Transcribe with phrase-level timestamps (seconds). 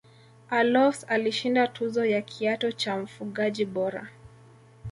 [0.49, 4.09] allofs alishinda tuzo ya kiatu cha mfungaji bora